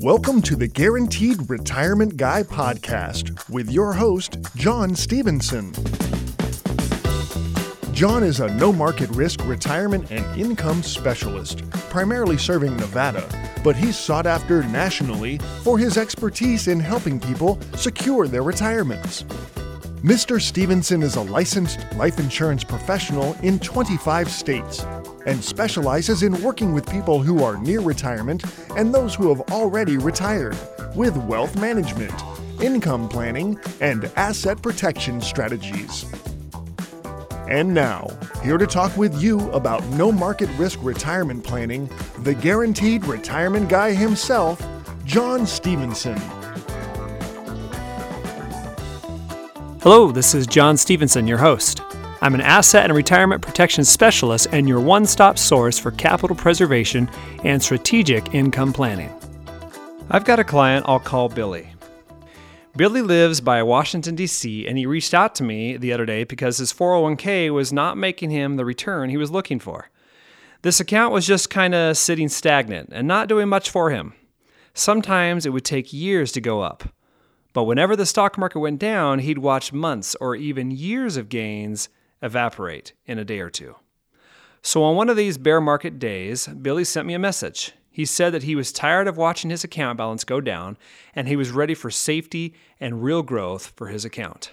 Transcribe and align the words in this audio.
Welcome 0.00 0.40
to 0.42 0.54
the 0.54 0.70
Guaranteed 0.72 1.50
Retirement 1.50 2.16
Guy 2.16 2.44
podcast 2.44 3.50
with 3.50 3.68
your 3.68 3.92
host, 3.92 4.38
John 4.54 4.94
Stevenson. 4.94 5.72
John 7.92 8.22
is 8.22 8.38
a 8.38 8.54
no 8.54 8.72
market 8.72 9.10
risk 9.10 9.44
retirement 9.46 10.12
and 10.12 10.40
income 10.40 10.84
specialist, 10.84 11.68
primarily 11.70 12.38
serving 12.38 12.76
Nevada, 12.76 13.28
but 13.64 13.74
he's 13.74 13.98
sought 13.98 14.28
after 14.28 14.62
nationally 14.62 15.38
for 15.64 15.76
his 15.76 15.98
expertise 15.98 16.68
in 16.68 16.78
helping 16.78 17.18
people 17.18 17.58
secure 17.74 18.28
their 18.28 18.44
retirements. 18.44 19.24
Mr. 20.04 20.40
Stevenson 20.40 21.02
is 21.02 21.16
a 21.16 21.22
licensed 21.22 21.80
life 21.96 22.20
insurance 22.20 22.62
professional 22.62 23.34
in 23.42 23.58
25 23.58 24.30
states 24.30 24.84
and 25.28 25.44
specializes 25.44 26.22
in 26.22 26.42
working 26.42 26.72
with 26.72 26.90
people 26.90 27.22
who 27.22 27.44
are 27.44 27.58
near 27.58 27.80
retirement 27.80 28.42
and 28.76 28.94
those 28.94 29.14
who 29.14 29.28
have 29.28 29.42
already 29.52 29.98
retired 29.98 30.56
with 30.94 31.14
wealth 31.24 31.54
management, 31.56 32.14
income 32.62 33.06
planning, 33.10 33.60
and 33.82 34.06
asset 34.16 34.62
protection 34.62 35.20
strategies. 35.20 36.06
And 37.46 37.74
now, 37.74 38.08
here 38.42 38.56
to 38.56 38.66
talk 38.66 38.96
with 38.96 39.22
you 39.22 39.50
about 39.50 39.84
no 39.88 40.10
market 40.10 40.48
risk 40.56 40.78
retirement 40.82 41.44
planning, 41.44 41.90
the 42.20 42.32
guaranteed 42.32 43.04
retirement 43.04 43.68
guy 43.68 43.92
himself, 43.92 44.66
John 45.04 45.46
Stevenson. 45.46 46.18
Hello, 49.82 50.10
this 50.10 50.34
is 50.34 50.46
John 50.46 50.78
Stevenson, 50.78 51.26
your 51.26 51.38
host. 51.38 51.82
I'm 52.20 52.34
an 52.34 52.40
asset 52.40 52.84
and 52.84 52.94
retirement 52.94 53.42
protection 53.42 53.84
specialist 53.84 54.48
and 54.50 54.68
your 54.68 54.80
one 54.80 55.06
stop 55.06 55.38
source 55.38 55.78
for 55.78 55.92
capital 55.92 56.34
preservation 56.34 57.08
and 57.44 57.62
strategic 57.62 58.34
income 58.34 58.72
planning. 58.72 59.12
I've 60.10 60.24
got 60.24 60.40
a 60.40 60.44
client 60.44 60.86
I'll 60.88 60.98
call 60.98 61.28
Billy. 61.28 61.68
Billy 62.76 63.02
lives 63.02 63.40
by 63.40 63.62
Washington, 63.62 64.16
D.C., 64.16 64.66
and 64.66 64.76
he 64.76 64.84
reached 64.84 65.14
out 65.14 65.36
to 65.36 65.44
me 65.44 65.76
the 65.76 65.92
other 65.92 66.06
day 66.06 66.24
because 66.24 66.58
his 66.58 66.72
401k 66.72 67.52
was 67.52 67.72
not 67.72 67.96
making 67.96 68.30
him 68.30 68.56
the 68.56 68.64
return 68.64 69.10
he 69.10 69.16
was 69.16 69.30
looking 69.30 69.60
for. 69.60 69.88
This 70.62 70.80
account 70.80 71.12
was 71.12 71.24
just 71.24 71.50
kind 71.50 71.72
of 71.72 71.96
sitting 71.96 72.28
stagnant 72.28 72.88
and 72.92 73.06
not 73.06 73.28
doing 73.28 73.48
much 73.48 73.70
for 73.70 73.90
him. 73.90 74.14
Sometimes 74.74 75.46
it 75.46 75.50
would 75.50 75.64
take 75.64 75.92
years 75.92 76.32
to 76.32 76.40
go 76.40 76.62
up. 76.62 76.82
But 77.52 77.64
whenever 77.64 77.94
the 77.94 78.06
stock 78.06 78.36
market 78.36 78.58
went 78.58 78.80
down, 78.80 79.20
he'd 79.20 79.38
watch 79.38 79.72
months 79.72 80.16
or 80.20 80.34
even 80.34 80.72
years 80.72 81.16
of 81.16 81.28
gains 81.28 81.88
evaporate 82.22 82.92
in 83.06 83.18
a 83.18 83.24
day 83.24 83.40
or 83.40 83.50
two. 83.50 83.76
So 84.62 84.82
on 84.82 84.96
one 84.96 85.08
of 85.08 85.16
these 85.16 85.38
bear 85.38 85.60
market 85.60 85.98
days, 85.98 86.46
Billy 86.46 86.84
sent 86.84 87.06
me 87.06 87.14
a 87.14 87.18
message. 87.18 87.72
He 87.90 88.04
said 88.04 88.32
that 88.32 88.44
he 88.44 88.54
was 88.54 88.72
tired 88.72 89.08
of 89.08 89.16
watching 89.16 89.50
his 89.50 89.64
account 89.64 89.98
balance 89.98 90.24
go 90.24 90.40
down 90.40 90.76
and 91.14 91.26
he 91.26 91.36
was 91.36 91.50
ready 91.50 91.74
for 91.74 91.90
safety 91.90 92.54
and 92.78 93.02
real 93.02 93.22
growth 93.22 93.72
for 93.76 93.88
his 93.88 94.04
account. 94.04 94.52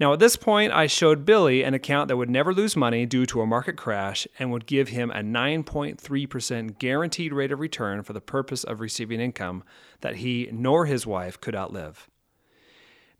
Now, 0.00 0.12
at 0.12 0.20
this 0.20 0.36
point, 0.36 0.72
I 0.72 0.86
showed 0.86 1.24
Billy 1.24 1.64
an 1.64 1.74
account 1.74 2.06
that 2.06 2.16
would 2.16 2.30
never 2.30 2.54
lose 2.54 2.76
money 2.76 3.04
due 3.04 3.26
to 3.26 3.40
a 3.40 3.46
market 3.46 3.76
crash 3.76 4.28
and 4.38 4.52
would 4.52 4.66
give 4.66 4.88
him 4.88 5.10
a 5.10 5.20
9.3% 5.20 6.78
guaranteed 6.78 7.32
rate 7.32 7.50
of 7.50 7.58
return 7.58 8.02
for 8.02 8.12
the 8.12 8.20
purpose 8.20 8.62
of 8.62 8.80
receiving 8.80 9.20
income 9.20 9.64
that 10.00 10.16
he 10.16 10.48
nor 10.52 10.86
his 10.86 11.04
wife 11.04 11.40
could 11.40 11.56
outlive. 11.56 12.08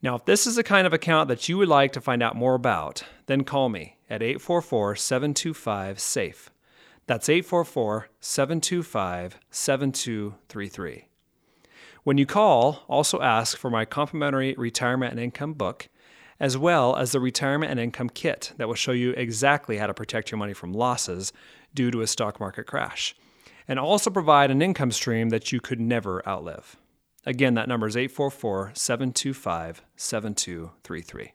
Now, 0.01 0.15
if 0.15 0.25
this 0.25 0.47
is 0.47 0.55
the 0.55 0.63
kind 0.63 0.87
of 0.87 0.93
account 0.93 1.29
that 1.29 1.49
you 1.49 1.59
would 1.59 1.69
like 1.69 1.93
to 1.93 2.01
find 2.01 2.23
out 2.23 2.37
more 2.37 2.55
about, 2.55 3.03
then 3.27 3.43
call 3.43 3.69
me 3.69 3.99
at 4.09 4.23
844 4.23 4.95
725 4.95 5.99
SAFE. 5.99 6.51
That's 7.09 7.29
844 7.29 8.09
725 8.21 9.39
7233. 9.51 11.09
When 12.05 12.17
you 12.17 12.27
call, 12.27 12.85
also 12.89 13.21
ask 13.21 13.59
for 13.59 13.71
my 13.71 13.84
complimentary 13.84 14.55
retirement 14.56 15.12
and 15.12 15.21
income 15.21 15.55
book, 15.55 15.89
as 16.39 16.56
well 16.56 16.95
as 16.95 17.11
the 17.11 17.19
retirement 17.19 17.72
and 17.72 17.81
income 17.81 18.09
kit 18.09 18.53
that 18.56 18.69
will 18.69 18.75
show 18.77 18.93
you 18.93 19.11
exactly 19.11 19.78
how 19.78 19.89
to 19.89 19.95
protect 19.95 20.31
your 20.31 20.39
money 20.39 20.55
from 20.55 20.72
losses 20.72 21.33
due 21.75 21.91
to 21.91 22.03
a 22.03 22.06
stock 22.06 22.39
market 22.39 22.69
crash, 22.69 23.17
and 23.67 23.81
also 23.81 24.11
provide 24.11 24.53
an 24.53 24.62
income 24.62 24.93
stream 24.93 25.31
that 25.31 25.51
you 25.51 25.61
could 25.61 25.81
never 25.81 26.27
outlive. 26.27 26.77
Again, 27.27 27.55
that 27.55 27.69
number 27.69 27.87
is 27.87 27.97
844 27.97 28.73
725 28.75 29.83
7233. 29.97 31.33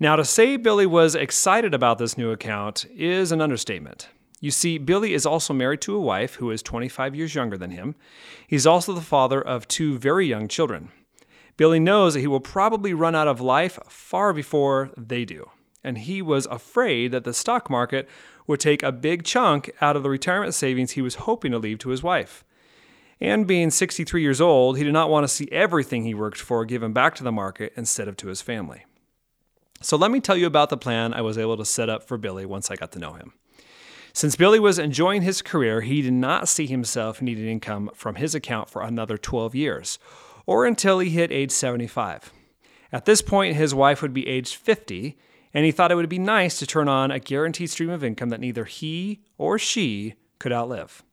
Now, 0.00 0.16
to 0.16 0.24
say 0.24 0.56
Billy 0.56 0.86
was 0.86 1.14
excited 1.14 1.74
about 1.74 1.98
this 1.98 2.18
new 2.18 2.30
account 2.30 2.86
is 2.94 3.30
an 3.30 3.40
understatement. 3.40 4.08
You 4.40 4.50
see, 4.50 4.76
Billy 4.76 5.14
is 5.14 5.24
also 5.24 5.54
married 5.54 5.80
to 5.82 5.94
a 5.94 6.00
wife 6.00 6.34
who 6.34 6.50
is 6.50 6.62
25 6.62 7.14
years 7.14 7.34
younger 7.34 7.56
than 7.56 7.70
him. 7.70 7.94
He's 8.48 8.66
also 8.66 8.92
the 8.92 9.00
father 9.00 9.40
of 9.40 9.68
two 9.68 9.96
very 9.98 10.26
young 10.26 10.48
children. 10.48 10.90
Billy 11.56 11.78
knows 11.78 12.14
that 12.14 12.20
he 12.20 12.26
will 12.26 12.40
probably 12.40 12.92
run 12.92 13.14
out 13.14 13.28
of 13.28 13.40
life 13.40 13.78
far 13.88 14.32
before 14.32 14.90
they 14.96 15.24
do, 15.24 15.50
and 15.84 15.98
he 15.98 16.20
was 16.20 16.46
afraid 16.46 17.12
that 17.12 17.22
the 17.22 17.32
stock 17.32 17.70
market 17.70 18.08
would 18.48 18.58
take 18.58 18.82
a 18.82 18.90
big 18.90 19.22
chunk 19.22 19.70
out 19.80 19.94
of 19.94 20.02
the 20.02 20.10
retirement 20.10 20.54
savings 20.54 20.92
he 20.92 21.02
was 21.02 21.14
hoping 21.14 21.52
to 21.52 21.58
leave 21.58 21.78
to 21.78 21.90
his 21.90 22.02
wife. 22.02 22.42
And 23.22 23.46
being 23.46 23.70
63 23.70 24.20
years 24.20 24.40
old, 24.40 24.76
he 24.76 24.82
did 24.82 24.92
not 24.92 25.08
want 25.08 25.22
to 25.22 25.28
see 25.28 25.48
everything 25.52 26.02
he 26.02 26.12
worked 26.12 26.40
for 26.40 26.64
given 26.64 26.92
back 26.92 27.14
to 27.14 27.22
the 27.22 27.30
market 27.30 27.72
instead 27.76 28.08
of 28.08 28.16
to 28.16 28.26
his 28.26 28.42
family. 28.42 28.84
So 29.80 29.96
let 29.96 30.10
me 30.10 30.18
tell 30.18 30.36
you 30.36 30.46
about 30.46 30.70
the 30.70 30.76
plan 30.76 31.14
I 31.14 31.20
was 31.20 31.38
able 31.38 31.56
to 31.56 31.64
set 31.64 31.88
up 31.88 32.02
for 32.02 32.18
Billy 32.18 32.44
once 32.44 32.68
I 32.68 32.74
got 32.74 32.90
to 32.92 32.98
know 32.98 33.12
him. 33.12 33.34
Since 34.12 34.34
Billy 34.34 34.58
was 34.58 34.76
enjoying 34.76 35.22
his 35.22 35.40
career, 35.40 35.82
he 35.82 36.02
did 36.02 36.14
not 36.14 36.48
see 36.48 36.66
himself 36.66 37.22
needing 37.22 37.46
income 37.46 37.90
from 37.94 38.16
his 38.16 38.34
account 38.34 38.68
for 38.68 38.82
another 38.82 39.16
12 39.16 39.54
years, 39.54 40.00
or 40.44 40.66
until 40.66 40.98
he 40.98 41.10
hit 41.10 41.30
age 41.30 41.52
75. 41.52 42.32
At 42.90 43.04
this 43.04 43.22
point, 43.22 43.54
his 43.54 43.72
wife 43.72 44.02
would 44.02 44.12
be 44.12 44.26
aged 44.26 44.56
50, 44.56 45.16
and 45.54 45.64
he 45.64 45.70
thought 45.70 45.92
it 45.92 45.96
would 45.96 46.08
be 46.08 46.18
nice 46.18 46.58
to 46.58 46.66
turn 46.66 46.88
on 46.88 47.12
a 47.12 47.20
guaranteed 47.20 47.70
stream 47.70 47.90
of 47.90 48.02
income 48.02 48.30
that 48.30 48.40
neither 48.40 48.64
he 48.64 49.20
or 49.38 49.60
she 49.60 50.14
could 50.40 50.52
outlive. 50.52 51.04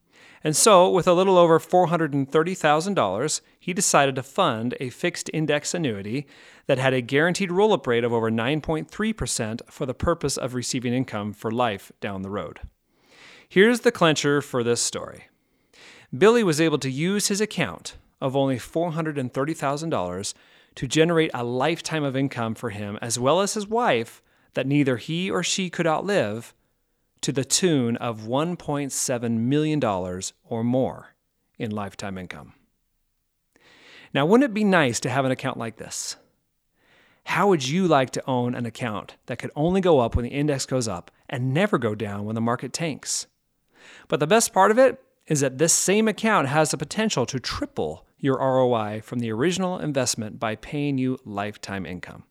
And 0.44 0.56
so, 0.56 0.90
with 0.90 1.07
a 1.07 1.13
little 1.13 1.38
over 1.38 1.59
$430,000, 1.59 3.41
he 3.59 3.74
decided 3.74 4.16
to 4.16 4.24
fund 4.24 4.75
a 4.80 4.90
fixed 4.90 5.30
index 5.34 5.74
annuity 5.74 6.28
that 6.68 6.78
had 6.78 6.94
a 6.94 7.02
guaranteed 7.02 7.52
roll 7.52 7.74
up 7.74 7.85
rate 7.85 8.03
of 8.03 8.13
over 8.13 8.31
9.3% 8.31 9.62
for 9.69 9.85
the 9.85 9.94
purpose 9.94 10.38
of 10.38 10.53
receiving 10.53 10.94
income 10.94 11.34
for 11.34 11.52
life 11.52 11.91
down 12.00 12.22
the 12.22 12.30
road. 12.30 12.62
Here's 13.47 13.81
the 13.81 13.91
clincher 13.91 14.41
for 14.41 14.63
this 14.63 14.81
story 14.81 15.25
Billy 16.18 16.44
was 16.44 16.62
able 16.62 16.78
to 16.80 16.90
use 16.90 17.28
his 17.28 17.41
account 17.41 17.97
of 18.22 18.36
only 18.36 18.57
$430,000 18.57 20.34
to 20.75 20.88
generate 20.88 21.31
a 21.34 21.44
lifetime 21.44 22.03
of 22.03 22.16
income 22.16 22.56
for 22.56 22.69
him 22.69 22.97
as 23.01 23.19
well 23.19 23.41
as 23.41 23.56
his 23.56 23.68
wife 23.68 24.22
that 24.53 24.68
neither 24.68 24.97
he 24.97 25.30
or 25.30 25.44
she 25.44 25.69
could 25.69 25.88
outlive 25.88 26.53
to 27.22 27.31
the 27.31 27.44
tune 27.44 27.97
of 27.97 28.22
$1.7 28.22 29.38
million 29.38 29.84
or 29.84 30.63
more 30.63 31.16
in 31.57 31.72
lifetime 31.72 32.18
income. 32.18 32.53
Now, 34.13 34.25
wouldn't 34.25 34.50
it 34.50 34.53
be 34.53 34.63
nice 34.63 35.00
to 35.02 35.09
have 35.09 35.25
an 35.25 35.31
account 35.31 35.57
like 35.57 35.78
this? 35.78 36.16
How 37.25 37.47
would 37.50 37.68
you 37.68 37.88
like 37.88 38.09
to 38.12 38.28
own 38.28 38.56
an 38.56 38.66
account 38.66 39.16
that 39.28 39.38
could 39.38 39.52
only 39.56 39.81
go 39.81 40.00
up 40.00 40.16
when 40.16 40.24
the 40.24 40.31
index 40.31 40.66
goes 40.66 40.88
up 40.88 41.12
and 41.30 41.53
never 41.53 41.78
go 41.78 41.94
down 41.94 42.25
when 42.25 42.35
the 42.35 42.41
market 42.41 42.74
tanks? 42.74 43.28
But 44.07 44.19
the 44.19 44.28
best 44.28 44.51
part 44.51 44.72
of 44.72 44.80
it 44.80 45.00
is 45.28 45.41
that 45.41 45.59
this 45.59 45.74
same 45.74 46.07
account 46.07 46.47
has 46.47 46.72
the 46.72 46.78
potential 46.78 47.25
to 47.28 47.40
triple 47.40 48.06
your 48.18 48.38
ROI 48.38 49.01
from 49.03 49.19
the 49.19 49.31
original 49.31 49.78
investment 49.78 50.40
by 50.40 50.56
paying 50.56 50.97
you 50.97 51.19
lifetime 51.24 51.86
income. 51.86 52.24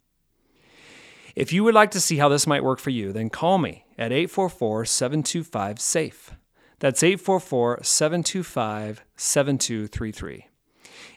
If 1.39 1.53
you 1.53 1.63
would 1.63 1.75
like 1.75 1.93
to 1.93 2.01
see 2.01 2.17
how 2.17 2.29
this 2.29 2.49
might 2.49 2.65
work 2.65 2.81
for 2.81 2.91
you, 2.91 3.13
then 3.13 3.31
call 3.31 3.59
me 3.59 3.85
at 3.97 4.11
844 4.11 4.85
725 4.85 5.79
SAFE. 5.79 6.33
That's 6.81 7.05
844 7.05 7.79
725 7.85 9.05
7233. 9.17 10.49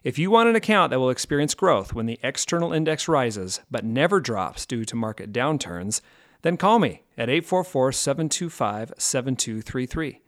If 0.04 0.20
you 0.20 0.30
want 0.30 0.48
an 0.48 0.56
account 0.56 0.92
that 0.92 1.00
will 1.00 1.10
experience 1.10 1.56
growth 1.56 1.96
when 1.96 2.06
the 2.06 2.20
external 2.22 2.72
index 2.72 3.08
rises 3.08 3.62
but 3.72 3.84
never 3.84 4.20
drops 4.20 4.68
due 4.68 4.86
to 4.86 4.96
market 4.96 5.34
downturns, 5.34 6.02
then 6.44 6.56
call 6.56 6.78
me 6.78 7.02
at 7.18 7.28
844 7.28 7.92
725 7.92 8.94
7233. 9.00 10.22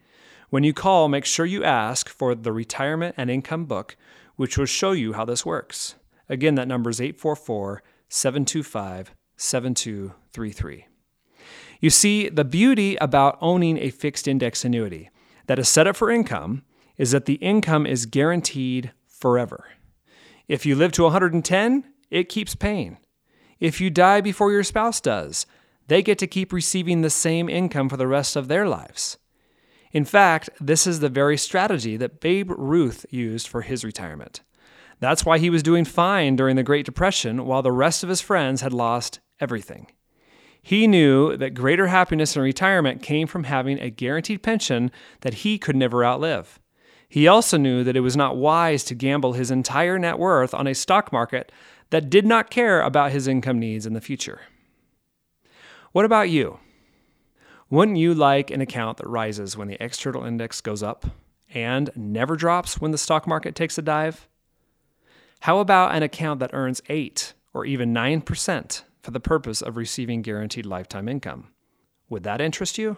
When 0.50 0.64
you 0.64 0.74
call, 0.74 1.08
make 1.08 1.26
sure 1.26 1.46
you 1.46 1.64
ask 1.64 2.10
for 2.10 2.34
the 2.34 2.52
Retirement 2.52 3.14
and 3.16 3.30
Income 3.30 3.66
Book, 3.66 3.96
which 4.38 4.58
will 4.58 4.66
show 4.66 4.94
you 4.94 5.14
how 5.14 5.26
this 5.26 5.46
works. 5.46 5.94
Again, 6.28 6.56
that 6.56 6.68
number 6.68 6.90
is 6.90 7.00
844 7.00 7.84
725 8.10 9.14
7233. 9.44 10.88
You 11.80 11.90
see, 11.90 12.30
the 12.30 12.46
beauty 12.46 12.96
about 12.96 13.38
owning 13.42 13.78
a 13.78 13.90
fixed 13.90 14.28
index 14.28 14.64
annuity 14.64 15.10
that 15.48 15.60
is 15.60 15.68
set 15.68 15.86
up 15.86 15.98
for 15.98 16.10
income 16.10 16.64
is 16.98 17.12
that 17.12 17.26
the 17.26 17.36
income 17.36 17.86
is 17.86 18.06
guaranteed 18.06 18.92
forever. 19.08 19.66
If 20.48 20.66
you 20.66 20.76
live 20.76 20.94
to 20.94 21.04
110, 21.04 21.84
it 22.10 22.30
keeps 22.30 22.56
paying. 22.56 22.98
If 23.60 23.82
you 23.82 23.90
die 23.90 24.22
before 24.22 24.52
your 24.52 24.64
spouse 24.64 25.02
does, 25.02 25.46
they 25.88 26.02
get 26.02 26.18
to 26.20 26.28
keep 26.28 26.54
receiving 26.54 27.02
the 27.02 27.10
same 27.10 27.50
income 27.50 27.90
for 27.90 27.98
the 27.98 28.08
rest 28.08 28.36
of 28.36 28.48
their 28.48 28.68
lives. 28.68 29.18
In 29.92 30.06
fact, 30.06 30.50
this 30.60 30.88
is 30.88 31.02
the 31.02 31.10
very 31.10 31.38
strategy 31.38 31.98
that 31.98 32.20
Babe 32.20 32.52
Ruth 32.58 33.06
used 33.10 33.48
for 33.48 33.62
his 33.62 33.84
retirement. 33.84 34.42
That's 35.00 35.26
why 35.26 35.38
he 35.38 35.50
was 35.50 35.64
doing 35.64 35.86
fine 35.86 36.36
during 36.36 36.56
the 36.56 36.64
Great 36.64 36.86
Depression 36.86 37.46
while 37.46 37.62
the 37.62 37.72
rest 37.72 38.04
of 38.04 38.10
his 38.10 38.22
friends 38.22 38.62
had 38.62 38.74
lost 38.74 39.20
everything. 39.40 39.88
He 40.62 40.88
knew 40.88 41.36
that 41.36 41.54
greater 41.54 41.88
happiness 41.88 42.36
in 42.36 42.42
retirement 42.42 43.04
came 43.04 43.28
from 43.28 43.44
having 43.44 43.80
a 43.80 43.90
guaranteed 43.90 44.44
pension 44.44 44.92
that 45.22 45.34
he 45.36 45.58
could 45.58 45.76
never 45.76 46.06
outlive. 46.06 46.60
He 47.10 47.28
also 47.28 47.58
knew 47.58 47.84
that 47.84 47.98
it 47.98 48.00
was 48.00 48.16
not 48.16 48.38
wise 48.38 48.84
to 48.86 48.96
gamble 48.96 49.34
his 49.34 49.52
entire 49.52 50.00
net 50.00 50.18
worth 50.18 50.54
on 50.54 50.66
a 50.66 50.74
stock 50.74 51.12
market 51.12 51.52
that 51.90 52.10
did 52.10 52.26
not 52.26 52.50
care 52.50 52.82
about 52.82 53.12
his 53.12 53.28
income 53.28 53.60
needs 53.60 53.86
in 53.86 53.94
the 53.94 54.02
future. 54.02 54.42
What 55.92 56.06
about 56.06 56.30
you? 56.30 56.60
Wouldn't 57.70 57.98
you 57.98 58.14
like 58.14 58.50
an 58.50 58.62
account 58.62 58.98
that 58.98 59.08
rises 59.08 59.58
when 59.58 59.68
the 59.68 59.84
external 59.84 60.24
index 60.24 60.62
goes 60.62 60.82
up 60.82 61.06
and 61.54 61.92
never 61.96 62.36
drops 62.36 62.80
when 62.80 62.92
the 62.92 62.98
stock 62.98 63.28
market 63.28 63.54
takes 63.54 63.78
a 63.78 63.82
dive? 63.82 64.28
How 65.42 65.60
about 65.60 65.94
an 65.94 66.04
account 66.04 66.40
that 66.40 66.54
earns 66.54 66.82
8 66.88 67.34
or 67.54 67.66
even 67.66 67.94
9% 67.94 68.84
for 69.04 69.12
the 69.12 69.20
purpose 69.20 69.62
of 69.62 69.78
receiving 69.78 70.22
guaranteed 70.22 70.66
lifetime 70.66 71.10
income? 71.10 71.50
Would 72.10 72.24
that 72.24 72.42
interest 72.42 72.78
you? 72.78 72.98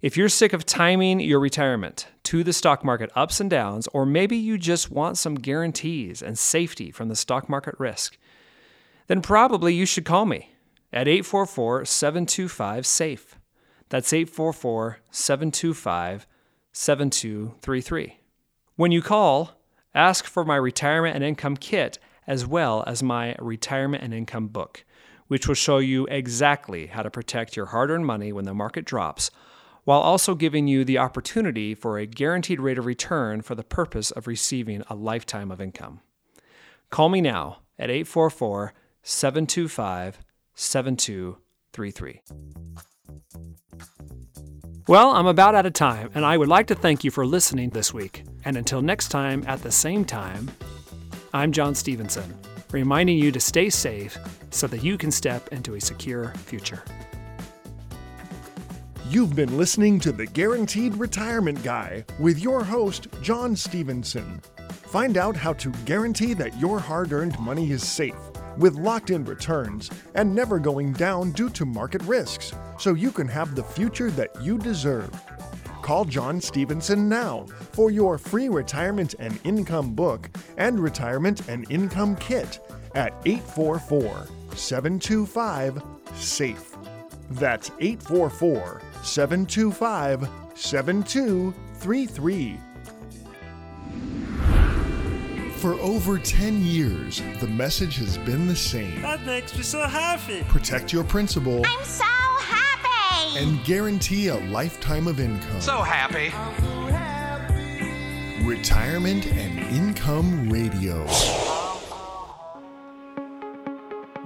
If 0.00 0.16
you're 0.16 0.28
sick 0.28 0.52
of 0.52 0.66
timing 0.66 1.20
your 1.20 1.38
retirement 1.38 2.08
to 2.24 2.42
the 2.42 2.52
stock 2.52 2.82
market 2.82 3.10
ups 3.14 3.40
and 3.40 3.48
downs, 3.48 3.86
or 3.92 4.04
maybe 4.04 4.36
you 4.36 4.58
just 4.58 4.90
want 4.90 5.18
some 5.18 5.34
guarantees 5.34 6.22
and 6.22 6.38
safety 6.38 6.90
from 6.90 7.08
the 7.08 7.16
stock 7.16 7.48
market 7.48 7.74
risk, 7.78 8.18
then 9.06 9.22
probably 9.22 9.74
you 9.74 9.86
should 9.86 10.04
call 10.04 10.24
me 10.24 10.50
at 10.92 11.08
844 11.08 11.84
725 11.84 12.86
SAFE. 12.86 13.38
That's 13.90 14.12
844 14.12 14.98
725 15.10 16.26
7233. 16.72 18.18
When 18.76 18.92
you 18.92 19.02
call, 19.02 19.60
ask 19.94 20.24
for 20.24 20.44
my 20.44 20.56
retirement 20.56 21.14
and 21.14 21.24
income 21.24 21.56
kit 21.56 21.98
as 22.26 22.46
well 22.46 22.84
as 22.86 23.02
my 23.02 23.36
retirement 23.38 24.02
and 24.02 24.14
income 24.14 24.48
book, 24.48 24.84
which 25.28 25.46
will 25.46 25.54
show 25.54 25.78
you 25.78 26.06
exactly 26.06 26.86
how 26.88 27.02
to 27.02 27.10
protect 27.10 27.56
your 27.56 27.66
hard 27.66 27.90
earned 27.90 28.06
money 28.06 28.32
when 28.32 28.44
the 28.44 28.54
market 28.54 28.84
drops, 28.84 29.30
while 29.84 30.00
also 30.00 30.34
giving 30.34 30.66
you 30.66 30.84
the 30.84 30.98
opportunity 30.98 31.74
for 31.74 31.98
a 31.98 32.06
guaranteed 32.06 32.60
rate 32.60 32.78
of 32.78 32.86
return 32.86 33.42
for 33.42 33.54
the 33.54 33.62
purpose 33.62 34.10
of 34.10 34.26
receiving 34.26 34.82
a 34.88 34.94
lifetime 34.94 35.50
of 35.50 35.60
income. 35.60 36.00
Call 36.90 37.08
me 37.08 37.20
now 37.20 37.58
at 37.78 37.90
844 37.90 38.72
725 39.02 40.18
7233. 40.54 42.22
Well, 44.86 45.12
I'm 45.12 45.26
about 45.26 45.54
out 45.54 45.64
of 45.64 45.72
time, 45.72 46.10
and 46.14 46.26
I 46.26 46.36
would 46.36 46.48
like 46.48 46.66
to 46.66 46.74
thank 46.74 47.04
you 47.04 47.10
for 47.10 47.24
listening 47.24 47.70
this 47.70 47.94
week. 47.94 48.24
And 48.44 48.56
until 48.56 48.82
next 48.82 49.08
time 49.08 49.42
at 49.46 49.62
the 49.62 49.72
same 49.72 50.04
time, 50.04 50.50
I'm 51.34 51.50
John 51.50 51.74
Stevenson, 51.74 52.32
reminding 52.70 53.18
you 53.18 53.32
to 53.32 53.40
stay 53.40 53.68
safe 53.68 54.16
so 54.50 54.68
that 54.68 54.84
you 54.84 54.96
can 54.96 55.10
step 55.10 55.48
into 55.48 55.74
a 55.74 55.80
secure 55.80 56.28
future. 56.46 56.84
You've 59.08 59.34
been 59.34 59.58
listening 59.58 59.98
to 60.00 60.12
the 60.12 60.26
Guaranteed 60.26 60.94
Retirement 60.96 61.60
Guy 61.64 62.04
with 62.20 62.38
your 62.38 62.62
host, 62.62 63.08
John 63.20 63.56
Stevenson. 63.56 64.40
Find 64.68 65.16
out 65.16 65.34
how 65.34 65.54
to 65.54 65.70
guarantee 65.84 66.34
that 66.34 66.56
your 66.60 66.78
hard 66.78 67.12
earned 67.12 67.36
money 67.40 67.72
is 67.72 67.82
safe 67.82 68.14
with 68.56 68.76
locked 68.76 69.10
in 69.10 69.24
returns 69.24 69.90
and 70.14 70.32
never 70.32 70.60
going 70.60 70.92
down 70.92 71.32
due 71.32 71.50
to 71.50 71.66
market 71.66 72.02
risks, 72.02 72.52
so 72.78 72.94
you 72.94 73.10
can 73.10 73.26
have 73.26 73.56
the 73.56 73.64
future 73.64 74.12
that 74.12 74.30
you 74.40 74.56
deserve. 74.56 75.10
Call 75.84 76.04
John 76.06 76.40
Stevenson 76.40 77.10
now 77.10 77.44
for 77.72 77.90
your 77.90 78.16
free 78.16 78.48
retirement 78.48 79.14
and 79.18 79.38
income 79.44 79.92
book 79.92 80.30
and 80.56 80.80
retirement 80.80 81.46
and 81.46 81.70
income 81.70 82.16
kit 82.16 82.58
at 82.94 83.12
844 83.26 84.26
725 84.54 85.82
SAFE. 86.14 86.74
That's 87.32 87.70
844 87.80 88.80
725 89.02 90.26
7233. 90.54 92.58
For 95.56 95.74
over 95.74 96.18
10 96.18 96.62
years, 96.62 97.22
the 97.40 97.48
message 97.48 97.98
has 97.98 98.16
been 98.16 98.46
the 98.46 98.56
same. 98.56 99.02
That 99.02 99.26
makes 99.26 99.54
me 99.54 99.62
so 99.62 99.86
happy. 99.86 100.44
Protect 100.44 100.94
your 100.94 101.04
principal 101.04 101.62
I'm 101.66 101.84
so 101.84 102.04
happy! 102.04 102.33
And 103.36 103.64
guarantee 103.64 104.28
a 104.28 104.36
lifetime 104.50 105.06
of 105.06 105.20
income. 105.20 105.60
So 105.60 105.82
happy. 105.82 106.32
Retirement 108.44 109.26
and 109.26 109.58
Income 109.74 110.50
Radio. 110.50 111.04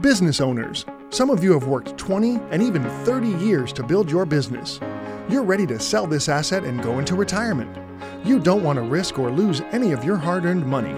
Business 0.01 0.41
owners, 0.41 0.85
some 1.11 1.31
of 1.31 1.43
you 1.43 1.53
have 1.53 1.67
worked 1.67 1.97
20 1.97 2.39
and 2.51 2.63
even 2.63 2.83
30 3.05 3.29
years 3.45 3.73
to 3.73 3.83
build 3.83 4.11
your 4.11 4.25
business. 4.25 4.81
You're 5.29 5.43
ready 5.43 5.67
to 5.67 5.81
sell 5.81 6.07
this 6.07 6.29
asset 6.29 6.65
and 6.65 6.83
go 6.83 6.99
into 6.99 7.15
retirement. 7.15 7.77
You 8.25 8.39
don't 8.39 8.63
want 8.63 8.77
to 8.77 8.83
risk 8.83 9.19
or 9.19 9.31
lose 9.31 9.61
any 9.73 9.93
of 9.93 10.05
your 10.05 10.17
hard 10.17 10.45
earned 10.45 10.67
money. 10.67 10.95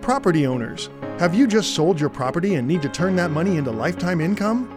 Property 0.00 0.46
owners, 0.46 0.90
have 1.18 1.34
you 1.34 1.46
just 1.46 1.74
sold 1.74 2.00
your 2.00 2.10
property 2.10 2.54
and 2.54 2.66
need 2.66 2.82
to 2.82 2.88
turn 2.88 3.16
that 3.16 3.30
money 3.30 3.56
into 3.56 3.70
lifetime 3.70 4.20
income? 4.20 4.68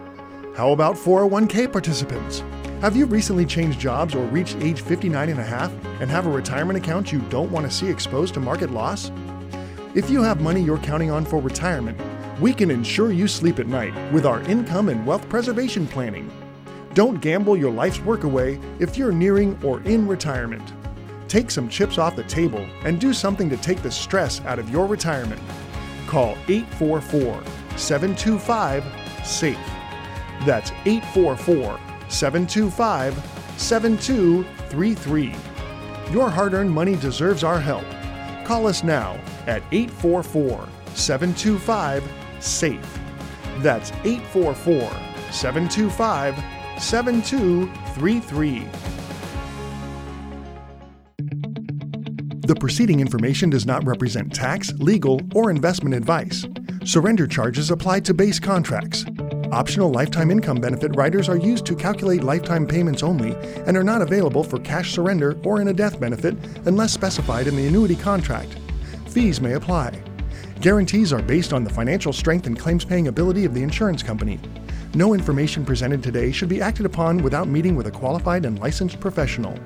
How 0.55 0.71
about 0.71 0.95
401k 0.95 1.71
participants? 1.71 2.43
Have 2.85 2.95
you 2.95 3.07
recently 3.07 3.47
changed 3.47 3.79
jobs 3.79 4.13
or 4.13 4.23
reached 4.25 4.57
age 4.57 4.79
59 4.79 5.29
and 5.29 5.39
a 5.39 5.43
half 5.43 5.71
and 5.99 6.07
have 6.07 6.27
a 6.27 6.29
retirement 6.29 6.77
account 6.77 7.11
you 7.11 7.17
don't 7.29 7.51
want 7.51 7.65
to 7.65 7.75
see 7.75 7.89
exposed 7.89 8.35
to 8.35 8.39
market 8.39 8.69
loss? 8.69 9.11
If 9.95 10.07
you 10.11 10.21
have 10.21 10.39
money 10.39 10.61
you're 10.61 10.77
counting 10.77 11.09
on 11.09 11.25
for 11.25 11.41
retirement, 11.41 11.99
we 12.39 12.53
can 12.53 12.69
ensure 12.69 13.11
you 13.11 13.27
sleep 13.27 13.57
at 13.57 13.65
night 13.65 13.95
with 14.13 14.23
our 14.23 14.39
income 14.43 14.89
and 14.89 15.03
wealth 15.03 15.27
preservation 15.29 15.87
planning. 15.87 16.31
Don't 16.93 17.19
gamble 17.21 17.57
your 17.57 17.71
life's 17.71 18.01
work 18.01 18.23
away 18.23 18.59
if 18.77 18.99
you're 18.99 19.11
nearing 19.11 19.59
or 19.63 19.81
in 19.81 20.07
retirement. 20.07 20.71
Take 21.27 21.49
some 21.49 21.67
chips 21.67 21.97
off 21.97 22.15
the 22.15 22.23
table 22.25 22.63
and 22.83 23.01
do 23.01 23.13
something 23.13 23.49
to 23.49 23.57
take 23.57 23.81
the 23.81 23.89
stress 23.89 24.41
out 24.41 24.59
of 24.59 24.69
your 24.69 24.85
retirement. 24.85 25.41
Call 26.05 26.37
844 26.47 27.43
725 27.79 28.83
SAFE. 29.25 29.57
That's 30.45 30.69
844 30.85 31.79
725 32.09 33.15
7233. 33.57 35.35
Your 36.11 36.29
hard 36.29 36.53
earned 36.53 36.71
money 36.71 36.95
deserves 36.95 37.43
our 37.43 37.59
help. 37.59 37.85
Call 38.45 38.67
us 38.67 38.83
now 38.83 39.19
at 39.47 39.63
844 39.71 40.67
725 40.93 42.03
SAFE. 42.39 42.99
That's 43.59 43.91
844 44.03 44.81
725 45.31 46.35
7233. 46.81 48.67
The 52.45 52.55
preceding 52.55 52.99
information 52.99 53.49
does 53.49 53.65
not 53.65 53.83
represent 53.87 54.31
tax, 54.31 54.71
legal, 54.73 55.19
or 55.33 55.49
investment 55.49 55.95
advice. 55.95 56.45
Surrender 56.83 57.25
charges 57.25 57.71
apply 57.71 58.01
to 58.01 58.13
base 58.13 58.39
contracts. 58.39 59.03
Optional 59.55 59.89
lifetime 59.89 60.31
income 60.31 60.59
benefit 60.59 60.93
riders 60.97 61.29
are 61.29 61.37
used 61.37 61.65
to 61.65 61.77
calculate 61.77 62.25
lifetime 62.25 62.67
payments 62.67 63.01
only 63.01 63.35
and 63.65 63.77
are 63.77 63.85
not 63.85 64.01
available 64.01 64.43
for 64.43 64.59
cash 64.59 64.91
surrender 64.91 65.37
or 65.45 65.61
in 65.61 65.69
a 65.69 65.73
death 65.73 65.97
benefit 65.97 66.35
unless 66.65 66.91
specified 66.91 67.47
in 67.47 67.55
the 67.55 67.65
annuity 67.65 67.95
contract. 67.95 68.57
Fees 69.07 69.39
may 69.39 69.53
apply. 69.53 70.03
Guarantees 70.59 71.13
are 71.13 71.21
based 71.21 71.53
on 71.53 71.63
the 71.63 71.69
financial 71.69 72.11
strength 72.11 72.47
and 72.47 72.59
claims 72.59 72.83
paying 72.83 73.07
ability 73.07 73.45
of 73.45 73.53
the 73.53 73.63
insurance 73.63 74.03
company. 74.03 74.41
No 74.93 75.13
information 75.13 75.63
presented 75.63 76.03
today 76.03 76.33
should 76.33 76.49
be 76.49 76.61
acted 76.61 76.85
upon 76.85 77.23
without 77.23 77.47
meeting 77.47 77.77
with 77.77 77.87
a 77.87 77.91
qualified 77.91 78.43
and 78.43 78.59
licensed 78.59 78.99
professional. 78.99 79.57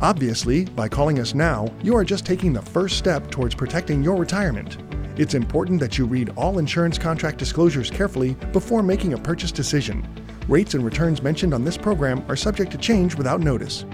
Obviously, 0.00 0.64
by 0.64 0.88
calling 0.88 1.18
us 1.18 1.34
now, 1.34 1.70
you 1.82 1.94
are 1.94 2.04
just 2.04 2.24
taking 2.24 2.54
the 2.54 2.62
first 2.62 2.96
step 2.96 3.30
towards 3.30 3.54
protecting 3.54 4.02
your 4.02 4.16
retirement. 4.16 4.78
It's 5.18 5.34
important 5.34 5.80
that 5.80 5.98
you 5.98 6.06
read 6.06 6.30
all 6.36 6.60
insurance 6.60 6.96
contract 6.96 7.38
disclosures 7.38 7.90
carefully 7.90 8.34
before 8.52 8.84
making 8.84 9.14
a 9.14 9.18
purchase 9.18 9.50
decision. 9.50 10.06
Rates 10.46 10.74
and 10.74 10.84
returns 10.84 11.24
mentioned 11.24 11.52
on 11.52 11.64
this 11.64 11.76
program 11.76 12.24
are 12.28 12.36
subject 12.36 12.70
to 12.70 12.78
change 12.78 13.16
without 13.16 13.40
notice. 13.40 13.84